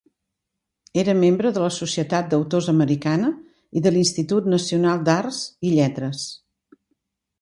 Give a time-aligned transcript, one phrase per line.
[1.01, 3.29] Era membre de la Societat d'Autors Americana
[3.77, 6.25] i de l'Institut Nacional d'Arts i Lletres.